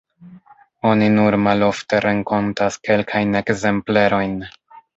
[0.91, 4.37] Oni nur malofte renkontas kelkajn ekzemplerojn.